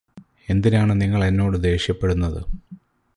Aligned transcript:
എന്തിനാണ് 0.49 0.93
നിങ്ങൾ 1.01 1.21
എന്നോട് 1.25 1.57
ദേഷ്യപ്പെടുന്നത്? 1.63 2.41